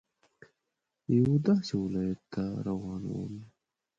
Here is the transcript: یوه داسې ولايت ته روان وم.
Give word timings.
یوه 1.15 1.35
داسې 1.47 1.73
ولايت 1.83 2.19
ته 2.33 2.43
روان 2.67 3.01
وم. 3.07 3.35